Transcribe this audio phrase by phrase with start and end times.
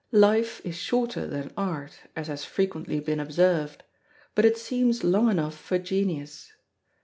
[0.13, 3.83] Life is shorter than Art, as has frequently been observed;
[4.33, 6.53] but it seems long enough for Genius.